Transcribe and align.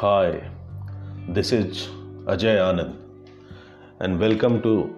Hi, 0.00 0.42
this 1.28 1.52
is 1.52 1.88
Ajay 2.34 2.52
Anand, 2.66 2.92
and 3.98 4.18
welcome 4.18 4.62
to 4.62 4.96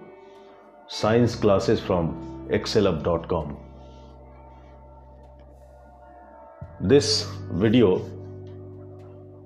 science 0.87 1.35
classes 1.35 1.81
from 1.87 2.47
excelup.com. 2.49 3.57
This 6.79 7.27
video 7.63 7.89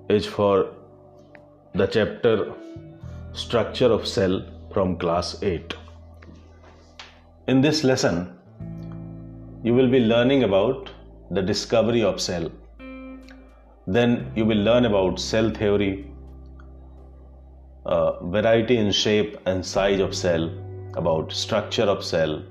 is 0.08 0.26
for 0.26 0.68
the 1.74 1.88
chapter 1.88 2.54
Structure 3.32 3.90
of 3.98 4.06
Cell 4.06 4.40
from 4.72 4.96
class 4.96 5.42
8. 5.42 5.74
In 7.48 7.60
this 7.60 7.82
lesson, 7.82 8.32
you 9.64 9.74
will 9.74 9.90
be 9.90 9.98
learning 9.98 10.44
about 10.44 10.90
the 11.32 11.42
discovery 11.42 12.04
of 12.04 12.20
cell. 12.20 12.48
Then 13.96 14.30
you 14.36 14.44
will 14.44 14.58
learn 14.58 14.84
about 14.84 15.18
cell 15.18 15.48
theory, 15.48 16.10
uh, 17.86 18.22
variety 18.22 18.76
in 18.76 18.92
shape 18.92 19.38
and 19.46 19.64
size 19.64 20.00
of 20.00 20.14
cell, 20.14 20.50
about 20.94 21.32
structure 21.32 21.84
of 21.84 22.04
cell, 22.04 22.42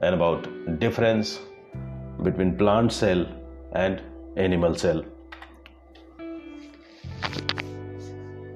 and 0.00 0.16
about 0.16 0.48
difference 0.80 1.38
between 2.24 2.58
plant 2.58 2.92
cell 2.92 3.24
and 3.72 4.02
animal 4.36 4.74
cell. 4.74 5.04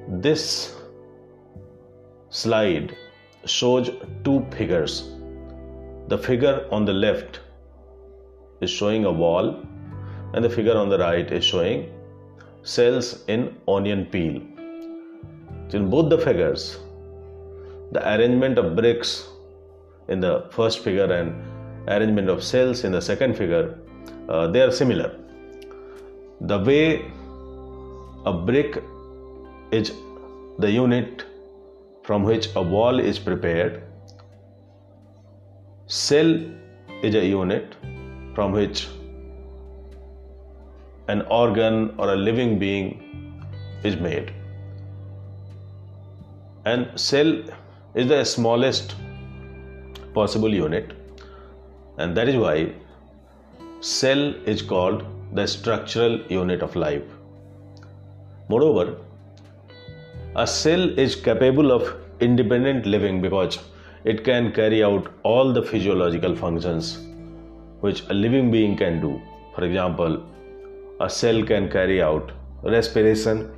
This 0.09 0.74
slide 2.30 2.96
shows 3.45 3.91
two 4.24 4.45
figures. 4.51 5.09
The 6.09 6.18
figure 6.18 6.66
on 6.73 6.84
the 6.84 6.93
left 6.93 7.38
is 8.60 8.71
showing 8.71 9.05
a 9.05 9.12
wall, 9.12 9.65
and 10.33 10.45
the 10.45 10.51
figure 10.51 10.77
on 10.77 10.89
the 10.89 10.99
right 10.99 11.31
is 11.31 11.45
showing 11.45 11.91
cells 12.63 13.25
in 13.29 13.57
onion 13.67 14.07
peel. 14.07 14.43
In 15.73 15.89
both 15.89 16.11
the 16.11 16.19
figures, 16.19 16.79
the 17.93 18.03
arrangement 18.15 18.59
of 18.59 18.77
bricks 18.77 19.29
in 20.09 20.21
the 20.21 20.49
first 20.51 20.81
figure 20.81 21.11
and 21.13 21.35
arrangement 21.89 22.29
of 22.29 22.43
cells 22.43 22.85
in 22.85 22.93
the 22.93 23.01
second 23.01 23.37
figure, 23.37 23.79
uh, 24.29 24.47
they 24.49 24.61
are 24.61 24.71
similar. 24.71 25.17
The 26.41 26.59
way 26.59 27.11
a 28.27 28.33
brick 28.33 28.83
is 29.71 29.93
the 30.59 30.71
unit 30.71 31.25
from 32.03 32.23
which 32.25 32.49
a 32.57 32.63
wall 32.63 32.99
is 32.99 33.19
prepared, 33.19 33.83
cell 35.87 36.39
is 37.03 37.15
a 37.15 37.25
unit 37.25 37.75
from 38.35 38.53
which 38.53 38.89
an 41.13 41.23
organ 41.39 41.95
or 41.99 42.13
a 42.15 42.16
living 42.16 42.59
being 42.59 42.87
is 43.83 43.97
made. 44.07 44.33
And 46.65 46.89
cell 47.01 47.30
is 47.95 48.09
the 48.09 48.25
smallest 48.25 48.95
possible 50.15 50.55
unit, 50.55 50.93
and 51.99 52.17
that 52.17 52.29
is 52.29 52.37
why 52.37 52.73
cell 53.80 54.23
is 54.55 54.63
called 54.63 55.05
the 55.33 55.47
structural 55.47 56.21
unit 56.29 56.63
of 56.63 56.77
life. 56.77 57.02
Moreover, 58.49 58.97
a 60.37 60.47
cell 60.47 60.99
is 60.99 61.17
capable 61.17 61.73
of 61.73 61.95
independent 62.21 62.87
living 62.87 63.21
because 63.23 63.59
it 64.05 64.25
can 64.25 64.53
carry 64.53 64.83
out 64.84 65.09
all 65.22 65.53
the 65.53 65.62
physiological 65.62 66.37
functions 66.37 66.99
which 67.81 68.03
a 68.11 68.15
living 68.15 68.50
being 68.50 68.77
can 68.77 69.00
do. 69.00 69.21
For 69.55 69.65
example, 69.65 70.22
a 71.00 71.09
cell 71.09 71.43
can 71.43 71.71
carry 71.71 72.03
out 72.03 72.33
respiration, 72.62 73.50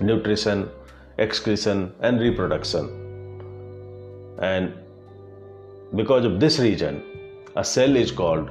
nutrition, 0.00 0.70
excretion, 1.18 1.92
and 2.00 2.20
reproduction. 2.20 2.84
And 4.40 4.72
because 5.96 6.24
of 6.24 6.38
this 6.38 6.60
reason, 6.60 7.02
a 7.56 7.64
cell 7.64 7.96
is 7.96 8.12
called 8.12 8.50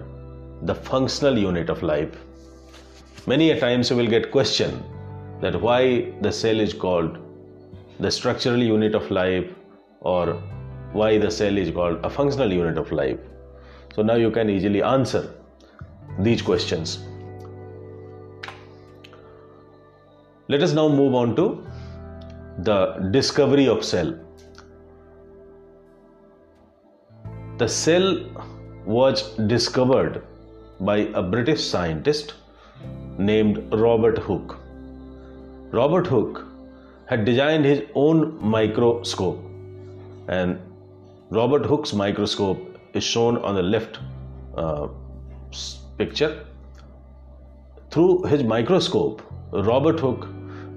the 0.64 0.76
functional 0.76 1.38
unit 1.38 1.70
of 1.70 1.82
life. 1.82 2.14
Many 3.26 3.52
a 3.52 3.60
times 3.60 3.90
you 3.90 3.96
will 3.96 4.08
get 4.08 4.32
question 4.32 4.84
that 5.42 5.62
why 5.62 6.12
the 6.22 6.32
cell 6.32 6.60
is 6.60 6.74
called 6.74 7.18
the 8.00 8.12
structural 8.12 8.62
unit 8.62 8.96
of 8.96 9.10
life 9.12 9.50
or 10.02 10.34
why 10.92 11.18
the 11.18 11.32
cell 11.32 11.58
is 11.58 11.72
called 11.72 12.00
a 12.04 12.10
functional 12.10 12.52
unit 12.52 12.78
of 12.78 12.92
life. 12.92 13.20
So 13.96 14.02
now 14.02 14.16
you 14.16 14.32
can 14.32 14.50
easily 14.50 14.84
answer 14.84 15.34
these 16.20 16.42
questions. 16.42 17.00
Let 20.50 20.64
us 20.64 20.72
now 20.72 20.88
move 20.88 21.14
on 21.14 21.36
to 21.36 21.68
the 22.60 23.10
discovery 23.12 23.68
of 23.68 23.84
cell. 23.84 24.18
The 27.58 27.68
cell 27.68 28.06
was 28.86 29.36
discovered 29.48 30.24
by 30.80 30.98
a 31.22 31.22
British 31.22 31.62
scientist 31.62 32.36
named 33.18 33.74
Robert 33.74 34.20
Hooke. 34.20 34.58
Robert 35.72 36.08
Hooke 36.08 36.46
had 37.08 37.26
designed 37.26 37.66
his 37.66 37.84
own 37.94 38.42
microscope, 38.42 39.44
and 40.30 40.58
Robert 41.30 41.66
Hooke's 41.66 41.92
microscope 41.92 42.80
is 42.94 43.04
shown 43.04 43.38
on 43.40 43.56
the 43.56 43.64
left 43.64 44.00
uh, 44.56 44.88
picture. 45.98 46.46
Through 47.92 48.24
his 48.24 48.44
microscope, 48.44 49.22
Robert 49.52 50.00
Hooke 50.00 50.28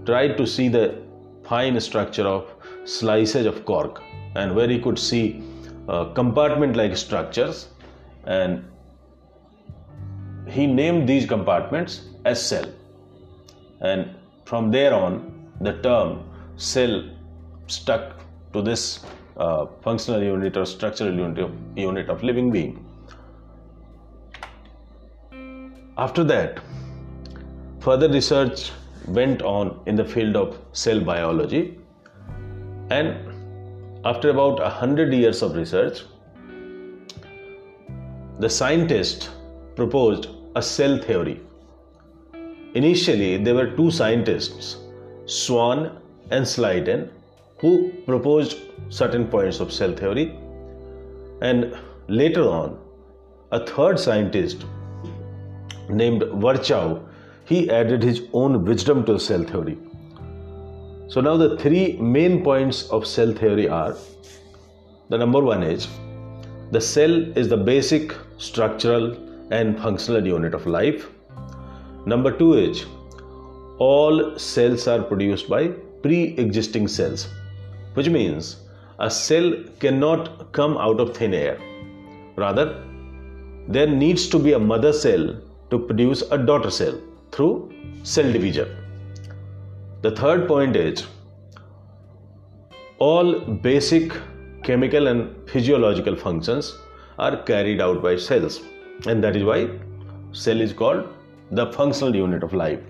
tried 0.05 0.37
to 0.37 0.47
see 0.47 0.69
the 0.69 1.03
fine 1.45 1.79
structure 1.81 2.27
of 2.27 2.53
slices 2.85 3.47
of 3.47 3.65
cork, 3.65 4.03
and 4.35 4.55
where 4.55 4.69
he 4.69 4.79
could 4.79 4.99
see 4.99 5.43
uh, 5.89 6.05
compartment 6.15 6.77
like 6.77 6.97
structures, 6.97 7.69
and 8.25 8.65
he 10.47 10.67
named 10.67 11.09
these 11.09 11.27
compartments 11.27 12.03
as 12.25 12.45
cell. 12.45 12.67
And 13.81 14.15
from 14.45 14.71
there 14.71 14.95
on, 14.95 15.49
the 15.61 15.81
term 15.83 16.25
cell 16.57 17.09
stuck 17.67 18.17
to 18.53 18.63
this 18.63 19.05
uh, 19.37 19.67
functional 19.83 20.23
unit 20.23 20.57
or 20.57 20.67
structural 20.67 21.15
unit 21.15 21.39
of, 21.39 21.53
unit 21.77 22.09
of 22.09 22.23
living 22.23 22.51
being. 22.51 22.85
After 25.97 26.25
that, 26.25 26.61
further 27.81 28.09
research 28.09 28.73
went 29.07 29.43
on 29.43 29.81
in 29.87 29.97
the 29.97 30.05
field 30.05 30.37
of 30.37 30.59
cell 30.73 31.01
biology, 31.01 31.79
and 32.91 33.17
after 34.05 34.31
about 34.31 34.61
a 34.61 34.69
hundred 34.69 35.13
years 35.13 35.43
of 35.43 35.55
research, 35.55 36.03
the 38.39 38.49
scientist 38.49 39.31
proposed 39.77 40.29
a 40.57 40.63
cell 40.63 40.99
theory. 40.99 41.41
Initially, 42.75 43.37
there 43.37 43.55
were 43.55 43.71
two 43.77 43.91
scientists, 43.91 44.77
Schwann 45.27 45.99
and 46.31 46.47
Schleiden, 46.47 47.11
who 47.59 47.93
proposed 48.07 48.57
certain 48.89 49.27
points 49.27 49.61
of 49.61 49.73
cell 49.73 49.93
theory, 49.93 50.35
and 51.43 51.77
later 52.09 52.49
on, 52.49 52.79
a 53.53 53.67
third 53.67 53.99
scientist 53.99 54.65
named 55.89 56.23
Virchow, 56.23 57.07
he 57.51 57.69
added 57.79 58.03
his 58.09 58.19
own 58.41 58.65
wisdom 58.65 59.05
to 59.07 59.19
cell 59.19 59.45
theory. 59.53 59.77
So 61.09 61.21
now 61.21 61.37
the 61.37 61.57
three 61.63 61.97
main 62.17 62.45
points 62.45 62.85
of 62.91 63.07
cell 63.13 63.33
theory 63.41 63.69
are 63.69 63.97
the 65.09 65.19
number 65.19 65.41
one 65.41 65.65
is 65.65 65.89
the 66.71 66.81
cell 66.81 67.17
is 67.37 67.49
the 67.49 67.57
basic 67.57 68.15
structural 68.39 69.07
and 69.51 69.81
functional 69.81 70.25
unit 70.25 70.55
of 70.55 70.67
life. 70.67 71.09
Number 72.07 72.31
two 72.31 72.53
is 72.55 72.87
all 73.79 74.39
cells 74.39 74.87
are 74.87 75.03
produced 75.03 75.49
by 75.49 75.69
pre 76.05 76.23
existing 76.45 76.87
cells, 76.87 77.29
which 77.95 78.09
means 78.09 78.57
a 79.01 79.11
cell 79.11 79.53
cannot 79.81 80.53
come 80.53 80.79
out 80.79 81.01
of 81.01 81.17
thin 81.17 81.35
air. 81.35 81.59
Rather, 82.37 82.67
there 83.67 83.89
needs 83.89 84.29
to 84.29 84.39
be 84.39 84.53
a 84.53 84.67
mother 84.73 84.93
cell 84.93 85.31
to 85.71 85.79
produce 85.79 86.23
a 86.31 86.39
daughter 86.39 86.71
cell 86.71 86.97
through 87.33 87.73
cell 88.03 88.31
division. 88.33 88.77
The 90.03 90.11
third 90.11 90.49
point 90.49 90.77
is 90.77 91.07
all 92.99 93.41
basic 93.41 94.13
chemical 94.63 95.07
and 95.09 95.49
physiological 95.49 96.17
functions 96.17 96.79
are 97.19 97.37
carried 97.43 97.81
out 97.81 98.03
by 98.03 98.17
cells, 98.17 98.61
and 99.07 99.23
that 99.25 99.37
is 99.37 99.45
why 99.45 99.69
cell 100.33 100.61
is 100.61 100.73
called 100.73 101.09
the 101.51 101.73
functional 101.73 102.15
unit 102.15 102.43
of 102.43 102.53
life. 102.53 102.81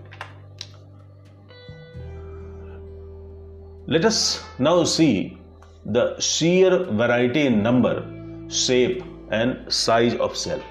Let 3.87 4.05
us 4.05 4.45
now 4.59 4.85
see 4.85 5.39
the 5.85 6.19
sheer 6.21 6.85
variety 6.85 7.47
in 7.47 7.63
number, 7.63 8.07
shape, 8.49 9.03
and 9.31 9.73
size 9.73 10.15
of 10.17 10.37
cell. 10.37 10.63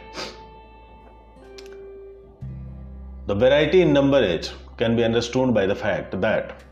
The 3.29 3.35
variety 3.35 3.81
in 3.81 3.93
number 3.93 4.19
is 4.23 4.49
can 4.77 4.95
be 4.95 5.03
understood 5.03 5.53
by 5.53 5.67
the 5.67 5.75
fact 5.75 6.19
that 6.19 6.63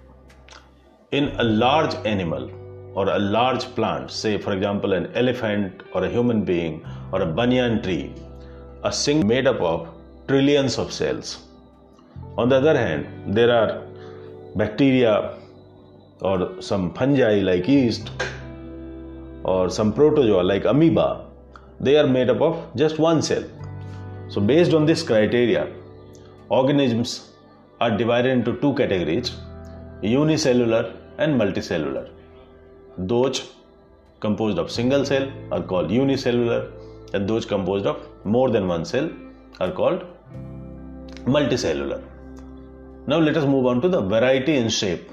in 1.11 1.25
a 1.37 1.43
large 1.43 1.93
animal 2.03 2.49
or 2.95 3.09
a 3.09 3.19
large 3.19 3.65
plant, 3.75 4.09
say 4.09 4.39
for 4.39 4.53
example 4.53 4.93
an 4.93 5.11
elephant 5.13 5.83
or 5.93 6.03
a 6.03 6.09
human 6.09 6.43
being 6.43 6.83
or 7.11 7.21
a 7.21 7.27
banyan 7.27 7.83
tree, 7.83 8.11
a 8.83 8.91
single 8.91 9.27
made 9.27 9.45
up 9.45 9.61
of 9.61 9.87
trillions 10.27 10.79
of 10.79 10.91
cells. 10.91 11.43
On 12.39 12.49
the 12.49 12.55
other 12.55 12.75
hand, 12.75 13.35
there 13.35 13.51
are 13.55 13.83
bacteria 14.55 15.37
or 16.21 16.59
some 16.59 16.91
fungi 16.95 17.35
like 17.51 17.67
yeast 17.67 18.09
or 19.43 19.69
some 19.69 19.93
protozoa 19.93 20.41
like 20.41 20.65
amoeba, 20.65 21.23
they 21.79 21.97
are 21.97 22.07
made 22.07 22.31
up 22.31 22.41
of 22.41 22.55
just 22.75 22.97
one 22.97 23.21
cell. 23.21 23.43
So, 24.27 24.41
based 24.41 24.73
on 24.73 24.87
this 24.87 25.03
criteria, 25.03 25.71
organisms 26.49 27.31
are 27.81 27.95
divided 27.95 28.31
into 28.31 28.55
two 28.61 28.73
categories 28.75 29.35
unicellular 30.01 30.93
and 31.17 31.39
multicellular. 31.39 32.09
Those 32.97 33.53
composed 34.19 34.57
of 34.57 34.71
single 34.71 35.05
cell 35.05 35.31
are 35.51 35.61
called 35.61 35.91
unicellular, 35.91 36.71
and 37.13 37.27
those 37.27 37.45
composed 37.45 37.85
of 37.85 38.07
more 38.23 38.49
than 38.49 38.67
one 38.67 38.85
cell 38.85 39.09
are 39.59 39.71
called 39.71 40.05
multicellular. 41.25 42.01
Now, 43.07 43.19
let 43.19 43.37
us 43.37 43.45
move 43.45 43.65
on 43.65 43.81
to 43.81 43.87
the 43.87 44.01
variety 44.01 44.55
in 44.55 44.69
shape. 44.69 45.11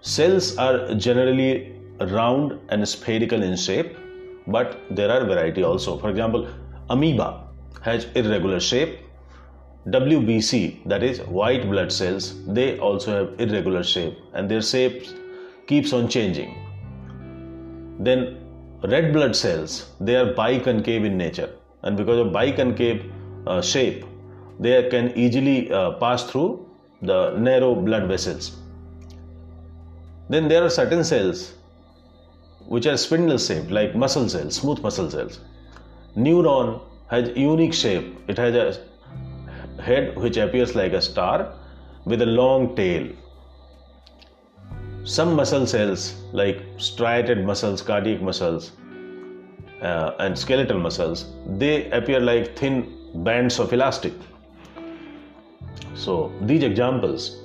Cells 0.00 0.56
are 0.56 0.94
generally 0.94 1.76
round 2.00 2.58
and 2.68 2.86
spherical 2.88 3.42
in 3.42 3.56
shape, 3.56 3.96
but 4.46 4.80
there 4.90 5.10
are 5.10 5.24
variety 5.24 5.62
also. 5.62 5.98
For 5.98 6.10
example, 6.10 6.48
amoeba 6.90 7.44
has 7.82 8.06
irregular 8.14 8.60
shape 8.60 8.98
WBC, 9.88 10.88
that 10.88 11.02
is 11.02 11.20
white 11.22 11.68
blood 11.68 11.90
cells, 11.90 12.44
they 12.46 12.78
also 12.78 13.26
have 13.26 13.40
irregular 13.40 13.82
shape 13.82 14.16
and 14.32 14.48
their 14.48 14.62
shape 14.62 15.06
keeps 15.66 15.92
on 15.92 16.08
changing. 16.08 16.56
Then 17.98 18.38
red 18.84 19.12
blood 19.12 19.34
cells, 19.34 19.90
they 20.00 20.14
are 20.14 20.34
biconcave 20.34 21.04
in 21.04 21.18
nature 21.18 21.50
and 21.82 21.96
because 21.96 22.20
of 22.20 22.28
biconcave 22.28 23.10
uh, 23.48 23.60
shape, 23.60 24.04
they 24.60 24.88
can 24.88 25.10
easily 25.18 25.72
uh, 25.72 25.92
pass 25.92 26.30
through 26.30 26.64
the 27.02 27.36
narrow 27.38 27.74
blood 27.74 28.06
vessels. 28.06 28.56
Then 30.28 30.46
there 30.46 30.62
are 30.62 30.70
certain 30.70 31.02
cells 31.02 31.54
which 32.66 32.86
are 32.86 32.96
spindle 32.96 33.38
shaped 33.38 33.72
like 33.72 33.96
muscle 33.96 34.28
cells, 34.28 34.54
smooth 34.54 34.80
muscle 34.80 35.10
cells. 35.10 35.40
Neuron 36.16 36.80
has 37.08 37.36
unique 37.36 37.74
shape. 37.74 38.16
It 38.28 38.38
has 38.38 38.54
a 38.54 38.91
head 39.80 40.16
which 40.16 40.36
appears 40.36 40.74
like 40.74 40.92
a 40.92 41.02
star 41.02 41.54
with 42.04 42.22
a 42.22 42.26
long 42.26 42.74
tail. 42.76 43.08
Some 45.04 45.34
muscle 45.34 45.66
cells, 45.66 46.14
like 46.32 46.62
striated 46.76 47.44
muscles, 47.44 47.82
cardiac 47.82 48.22
muscles, 48.22 48.72
uh, 49.80 50.12
and 50.20 50.38
skeletal 50.38 50.78
muscles, 50.78 51.26
they 51.58 51.90
appear 51.90 52.20
like 52.20 52.56
thin 52.56 53.22
bands 53.24 53.58
of 53.58 53.72
elastic. 53.72 54.12
So, 55.94 56.32
these 56.40 56.62
examples 56.62 57.42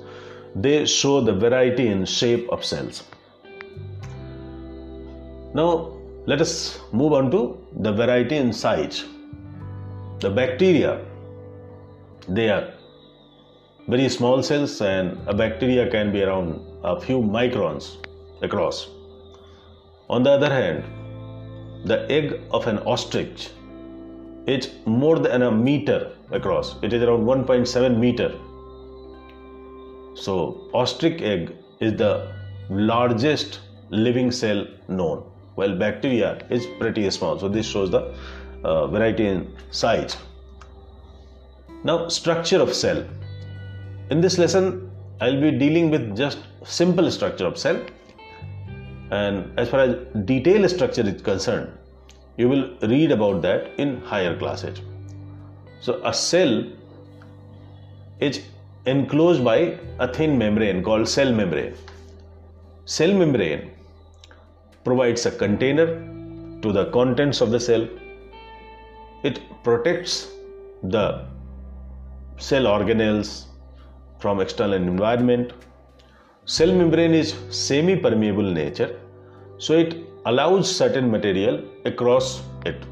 they 0.54 0.84
show 0.86 1.20
the 1.20 1.32
variety 1.32 1.88
in 1.88 2.04
shape 2.04 2.48
of 2.50 2.64
cells. 2.64 3.04
Now, 5.54 5.92
let 6.26 6.40
us 6.40 6.80
move 6.92 7.12
on 7.12 7.30
to 7.30 7.58
the 7.80 7.92
variety 7.92 8.36
in 8.36 8.52
size. 8.52 9.04
The 10.20 10.30
bacteria 10.30 11.04
they 12.28 12.50
are 12.50 12.72
very 13.88 14.08
small 14.08 14.42
cells, 14.42 14.80
and 14.82 15.18
a 15.26 15.34
bacteria 15.34 15.90
can 15.90 16.12
be 16.12 16.22
around 16.22 16.60
a 16.84 17.00
few 17.00 17.20
microns 17.20 17.96
across. 18.42 18.88
On 20.10 20.22
the 20.22 20.30
other 20.30 20.50
hand, 20.50 20.84
the 21.84 22.10
egg 22.10 22.40
of 22.50 22.66
an 22.66 22.78
ostrich 22.80 23.50
is 24.46 24.70
more 24.84 25.18
than 25.18 25.42
a 25.42 25.50
meter 25.50 26.12
across. 26.30 26.76
It 26.82 26.92
is 26.92 27.02
around 27.02 27.24
1.7 27.24 27.98
meter. 27.98 28.30
So, 30.14 30.68
ostrich 30.74 31.22
egg 31.22 31.54
is 31.80 31.96
the 31.96 32.34
largest 32.68 33.60
living 33.90 34.30
cell 34.30 34.66
known, 34.88 35.24
while 35.54 35.74
bacteria 35.76 36.46
is 36.50 36.66
pretty 36.78 37.08
small. 37.10 37.38
So, 37.38 37.48
this 37.48 37.66
shows 37.66 37.90
the 37.90 38.14
uh, 38.64 38.86
variety 38.88 39.26
in 39.26 39.54
size. 39.70 40.16
Now, 41.84 42.08
structure 42.08 42.60
of 42.60 42.74
cell. 42.74 43.04
In 44.10 44.20
this 44.20 44.36
lesson, 44.36 44.90
I'll 45.20 45.40
be 45.40 45.52
dealing 45.52 45.90
with 45.90 46.16
just 46.16 46.38
simple 46.64 47.10
structure 47.10 47.46
of 47.46 47.56
cell. 47.56 47.80
And 49.10 49.58
as 49.58 49.68
far 49.70 49.80
as 49.80 50.24
detailed 50.24 50.68
structure 50.70 51.02
is 51.02 51.22
concerned, 51.22 51.72
you 52.36 52.48
will 52.48 52.76
read 52.82 53.12
about 53.12 53.42
that 53.42 53.70
in 53.78 54.00
higher 54.02 54.36
classes. 54.36 54.80
So, 55.80 56.00
a 56.04 56.12
cell 56.12 56.64
is 58.18 58.42
enclosed 58.86 59.44
by 59.44 59.78
a 60.00 60.12
thin 60.12 60.36
membrane 60.36 60.82
called 60.82 61.08
cell 61.08 61.32
membrane. 61.32 61.74
Cell 62.86 63.12
membrane 63.14 63.70
provides 64.84 65.26
a 65.26 65.30
container 65.30 65.86
to 66.62 66.72
the 66.72 66.86
contents 66.86 67.40
of 67.40 67.50
the 67.52 67.60
cell. 67.60 67.88
It 69.22 69.40
protects 69.62 70.32
the 70.82 71.26
cell 72.38 72.64
organelles 72.64 73.46
from 74.20 74.40
external 74.40 74.74
environment. 74.74 75.52
Cell 76.44 76.72
membrane 76.72 77.14
is 77.14 77.34
semi-permeable 77.50 78.50
nature, 78.50 78.98
so 79.58 79.74
it 79.74 79.96
allows 80.26 80.74
certain 80.74 81.10
material 81.10 81.62
across 81.84 82.42
it. 82.64 82.82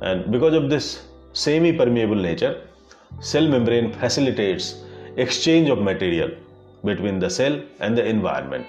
And 0.00 0.30
because 0.32 0.54
of 0.54 0.68
this 0.68 1.06
semi-permeable 1.32 2.16
nature, 2.16 2.66
cell 3.20 3.46
membrane 3.46 3.92
facilitates 3.92 4.82
exchange 5.16 5.68
of 5.68 5.78
material 5.80 6.30
between 6.84 7.18
the 7.18 7.30
cell 7.30 7.62
and 7.80 7.96
the 7.96 8.04
environment. 8.04 8.66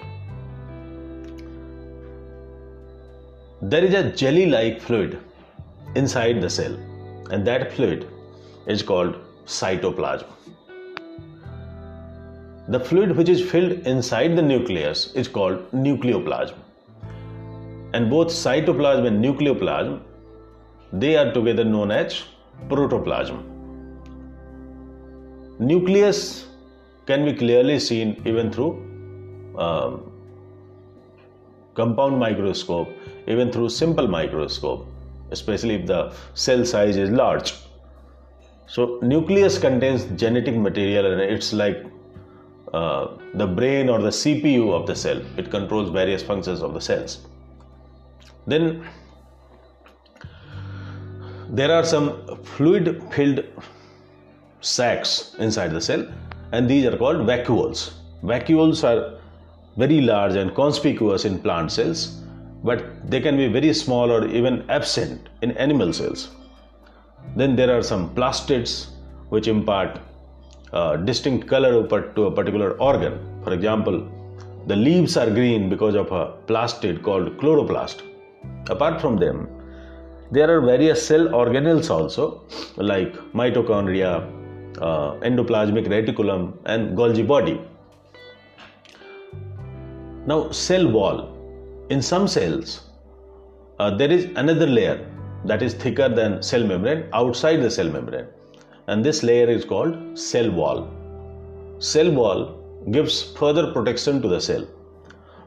There 3.62 3.84
is 3.84 3.94
a 3.94 4.12
jelly-like 4.12 4.80
fluid 4.80 5.18
inside 5.96 6.40
the 6.40 6.50
cell, 6.50 6.74
and 7.30 7.46
that 7.46 7.72
fluid 7.72 8.06
is 8.66 8.82
called 8.82 9.16
cytoplasm. 9.46 10.26
The 12.68 12.80
fluid 12.80 13.16
which 13.16 13.28
is 13.28 13.42
filled 13.42 13.72
inside 13.86 14.36
the 14.36 14.42
nucleus 14.42 15.12
is 15.14 15.28
called 15.28 15.70
nucleoplasm. 15.72 16.56
And 17.92 18.08
both 18.10 18.28
cytoplasm 18.28 19.06
and 19.06 19.24
nucleoplasm 19.24 20.00
they 20.92 21.16
are 21.16 21.32
together 21.32 21.64
known 21.64 21.90
as 21.90 22.22
protoplasm. 22.68 23.42
Nucleus 25.58 26.46
can 27.06 27.24
be 27.24 27.34
clearly 27.34 27.78
seen 27.78 28.22
even 28.24 28.50
through 28.50 28.72
um, 29.58 30.10
compound 31.74 32.18
microscope, 32.18 32.88
even 33.26 33.52
through 33.52 33.68
simple 33.68 34.08
microscope, 34.08 34.86
especially 35.30 35.74
if 35.74 35.86
the 35.86 36.12
cell 36.34 36.64
size 36.64 36.96
is 36.96 37.10
large. 37.10 37.54
So 38.66 38.98
nucleus 39.02 39.58
contains 39.58 40.04
genetic 40.20 40.56
material 40.56 41.12
and 41.12 41.20
it's 41.20 41.52
like 41.52 41.84
uh, 42.72 43.16
the 43.34 43.46
brain 43.46 43.88
or 43.88 44.00
the 44.00 44.08
CPU 44.08 44.72
of 44.72 44.86
the 44.86 44.96
cell. 44.96 45.22
It 45.36 45.50
controls 45.50 45.90
various 45.90 46.22
functions 46.22 46.62
of 46.62 46.74
the 46.74 46.80
cells. 46.80 47.26
Then 48.46 48.86
there 51.50 51.70
are 51.70 51.84
some 51.84 52.38
fluid 52.42 53.02
filled 53.12 53.44
sacs 54.60 55.34
inside 55.38 55.68
the 55.68 55.80
cell 55.80 56.06
and 56.52 56.68
these 56.68 56.86
are 56.86 56.96
called 56.96 57.18
vacuoles. 57.18 57.92
Vacuoles 58.22 58.82
are 58.82 59.20
very 59.76 60.00
large 60.00 60.34
and 60.34 60.54
conspicuous 60.54 61.24
in 61.24 61.38
plant 61.38 61.70
cells 61.70 62.20
but 62.64 63.08
they 63.10 63.20
can 63.20 63.36
be 63.36 63.46
very 63.46 63.74
small 63.74 64.10
or 64.10 64.26
even 64.26 64.68
absent 64.70 65.28
in 65.42 65.52
animal 65.58 65.92
cells. 65.92 66.30
Then 67.36 67.56
there 67.56 67.76
are 67.76 67.82
some 67.82 68.14
plastids 68.14 68.90
which 69.28 69.48
impart 69.48 70.00
distinct 71.04 71.46
color 71.46 71.86
to 71.86 72.26
a 72.26 72.30
particular 72.30 72.72
organ. 72.80 73.18
For 73.44 73.52
example, 73.52 74.08
the 74.66 74.76
leaves 74.76 75.16
are 75.16 75.30
green 75.30 75.68
because 75.68 75.94
of 75.94 76.10
a 76.12 76.32
plastid 76.46 77.02
called 77.02 77.36
chloroplast. 77.38 78.02
Apart 78.70 79.00
from 79.00 79.16
them, 79.16 79.48
there 80.30 80.50
are 80.50 80.60
various 80.60 81.06
cell 81.06 81.28
organelles 81.28 81.90
also, 81.90 82.42
like 82.76 83.12
mitochondria, 83.32 84.26
uh, 84.80 85.12
endoplasmic 85.20 85.86
reticulum, 85.86 86.56
and 86.64 86.96
Golgi 86.96 87.26
body. 87.26 87.60
Now, 90.26 90.50
cell 90.50 90.88
wall. 90.90 91.30
In 91.90 92.00
some 92.00 92.26
cells, 92.26 92.88
uh, 93.78 93.90
there 93.94 94.10
is 94.10 94.24
another 94.36 94.66
layer 94.66 95.06
that 95.44 95.62
is 95.62 95.74
thicker 95.74 96.08
than 96.08 96.42
cell 96.42 96.66
membrane 96.72 97.06
outside 97.12 97.62
the 97.62 97.70
cell 97.70 97.90
membrane 97.96 98.28
and 98.88 99.04
this 99.04 99.22
layer 99.22 99.48
is 99.48 99.64
called 99.64 99.96
cell 100.18 100.50
wall 100.50 100.84
cell 101.78 102.10
wall 102.10 102.40
gives 102.90 103.22
further 103.38 103.72
protection 103.72 104.20
to 104.22 104.28
the 104.28 104.40
cell. 104.40 104.66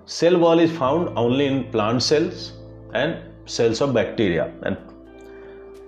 Cell 0.06 0.38
wall 0.38 0.60
is 0.60 0.72
found 0.72 1.18
only 1.18 1.46
in 1.46 1.72
plant 1.72 2.04
cells 2.04 2.54
and 2.94 3.18
cells 3.46 3.82
of 3.82 3.94
bacteria 3.94 4.52
and 4.64 4.78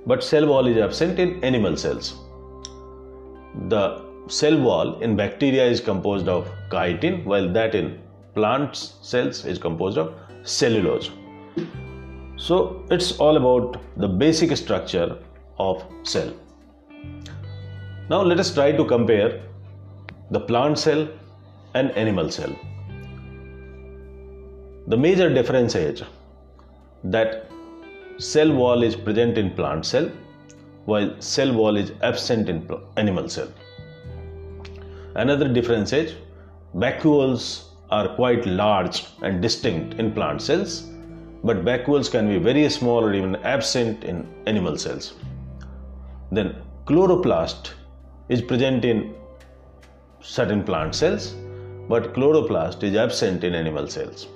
but 0.05 0.23
cell 0.23 0.47
wall 0.47 0.67
is 0.67 0.77
absent 0.77 1.19
in 1.19 1.43
animal 1.43 1.75
cells. 1.75 2.15
The 3.67 4.01
cell 4.27 4.59
wall 4.59 4.99
in 5.01 5.15
bacteria 5.15 5.65
is 5.65 5.81
composed 5.81 6.27
of 6.27 6.49
chitin 6.71 7.25
while 7.25 7.51
that 7.51 7.75
in 7.75 7.99
plant 8.33 8.75
cells 8.75 9.45
is 9.45 9.59
composed 9.59 9.97
of 9.97 10.13
cellulose. 10.43 11.11
So 12.39 12.85
it's 12.89 13.11
all 13.19 13.35
about 13.35 13.81
the 13.97 14.07
basic 14.07 14.55
structure 14.55 15.17
of 15.57 15.83
cell. 16.03 16.33
Now 18.09 18.21
let 18.21 18.39
us 18.39 18.53
try 18.53 18.71
to 18.71 18.85
compare 18.85 19.41
the 20.31 20.39
plant 20.39 20.79
cell 20.79 21.09
and 21.73 21.91
animal 21.91 22.31
cell. 22.31 22.55
The 24.87 24.95
major 24.95 25.31
difference 25.33 25.75
is 25.75 26.01
that 27.03 27.51
cell 28.17 28.53
wall 28.53 28.83
is 28.83 28.95
present 28.95 29.37
in 29.37 29.51
plant 29.51 29.85
cell 29.85 30.09
while 30.85 31.13
cell 31.19 31.53
wall 31.53 31.75
is 31.75 31.91
absent 32.01 32.47
in 32.47 32.65
animal 32.95 33.27
cell. 33.27 33.51
Another 35.15 35.49
difference 35.49 35.91
is 35.91 36.15
vacuoles 36.73 37.65
are 37.91 38.15
quite 38.15 38.45
large 38.45 39.07
and 39.23 39.41
distinct 39.41 39.99
in 39.99 40.13
plant 40.13 40.41
cells 40.41 40.89
but 41.43 41.63
vacuoles 41.63 42.11
can 42.11 42.27
be 42.27 42.37
very 42.37 42.67
small 42.69 43.03
or 43.03 43.13
even 43.13 43.35
absent 43.37 44.03
in 44.03 44.27
animal 44.45 44.77
cells. 44.77 45.13
Then 46.31 46.55
chloroplast 46.85 47.71
is 48.29 48.41
present 48.41 48.85
in 48.85 49.15
certain 50.21 50.63
plant 50.63 50.95
cells 50.95 51.35
but 51.89 52.13
chloroplast 52.13 52.83
is 52.83 52.95
absent 52.95 53.43
in 53.43 53.55
animal 53.55 53.87
cells. 53.87 54.27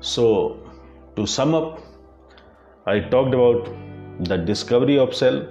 So, 0.00 0.24
to 1.16 1.26
sum 1.26 1.54
up, 1.54 1.80
I 2.86 3.00
talked 3.00 3.34
about 3.34 3.68
the 4.20 4.36
discovery 4.36 4.98
of 4.98 5.14
cell, 5.14 5.46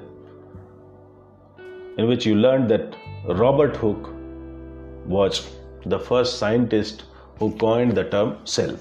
in 1.98 2.08
which 2.08 2.26
you 2.26 2.36
learned 2.36 2.70
that 2.70 2.96
Robert 3.26 3.76
Hooke 3.76 4.10
was 5.06 5.57
the 5.90 6.00
first 6.00 6.38
scientist 6.40 7.06
who 7.40 7.56
coined 7.58 7.96
the 7.96 8.04
term 8.10 8.38
cell. 8.46 8.76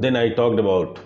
Then 0.00 0.16
I 0.16 0.28
talked 0.30 0.60
about 0.60 1.00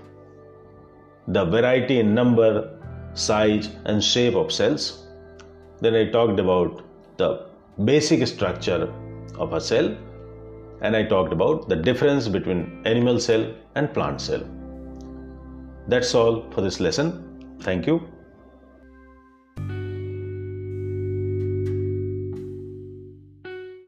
the 1.29 1.45
variety 1.45 1.99
in 2.00 2.14
number, 2.14 2.79
size, 3.14 3.71
and 3.85 4.02
shape 4.02 4.35
of 4.35 4.52
cells. 4.52 5.07
Then 5.81 5.95
I 5.95 6.11
talked 6.11 6.38
about 6.38 6.83
the 7.17 7.47
basic 7.85 8.26
structure 8.26 8.93
of 9.38 9.52
a 9.52 9.61
cell 9.61 9.97
and 10.83 10.97
I 10.97 11.05
talked 11.05 11.33
about 11.33 11.69
the 11.69 11.76
difference 11.76 12.29
between 12.29 12.83
animal 12.85 13.19
cell 13.19 13.55
and 13.75 13.93
plant 13.95 14.21
cell. 14.21 14.45
That's 15.88 16.14
all 16.14 16.50
for 16.50 16.61
this 16.61 16.81
lesson. 16.81 17.59
Thank 17.61 17.87
you. 17.87 18.07